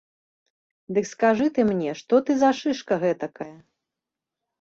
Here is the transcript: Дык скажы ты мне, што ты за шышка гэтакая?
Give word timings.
Дык 0.97 1.05
скажы 1.09 1.47
ты 1.57 1.65
мне, 1.71 1.91
што 1.99 2.21
ты 2.29 2.37
за 2.45 2.49
шышка 2.61 2.93
гэтакая? 3.05 3.51